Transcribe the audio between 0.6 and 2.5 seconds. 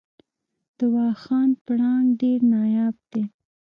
د واخان پړانګ ډیر